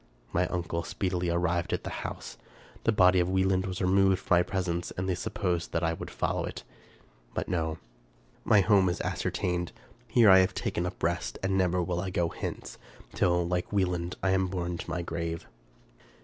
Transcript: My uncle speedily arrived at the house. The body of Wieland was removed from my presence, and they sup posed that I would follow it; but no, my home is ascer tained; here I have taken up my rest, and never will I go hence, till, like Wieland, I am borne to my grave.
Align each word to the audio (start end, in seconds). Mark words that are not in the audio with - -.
My 0.33 0.47
uncle 0.47 0.81
speedily 0.81 1.29
arrived 1.29 1.73
at 1.73 1.83
the 1.83 1.91
house. 2.01 2.35
The 2.85 2.91
body 2.91 3.19
of 3.19 3.29
Wieland 3.29 3.67
was 3.67 3.83
removed 3.83 4.17
from 4.19 4.37
my 4.37 4.41
presence, 4.41 4.89
and 4.89 5.07
they 5.07 5.13
sup 5.13 5.35
posed 5.35 5.73
that 5.73 5.83
I 5.83 5.93
would 5.93 6.09
follow 6.09 6.43
it; 6.45 6.63
but 7.35 7.47
no, 7.47 7.77
my 8.43 8.61
home 8.61 8.89
is 8.89 8.97
ascer 9.01 9.31
tained; 9.31 9.69
here 10.07 10.31
I 10.31 10.39
have 10.39 10.55
taken 10.55 10.87
up 10.87 10.93
my 11.03 11.09
rest, 11.09 11.37
and 11.43 11.55
never 11.55 11.83
will 11.83 12.01
I 12.01 12.09
go 12.09 12.29
hence, 12.29 12.79
till, 13.13 13.47
like 13.47 13.71
Wieland, 13.71 14.15
I 14.23 14.31
am 14.31 14.47
borne 14.47 14.79
to 14.79 14.89
my 14.89 15.03
grave. 15.03 15.45